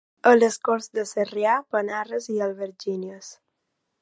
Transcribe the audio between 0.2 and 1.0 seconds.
A les Corts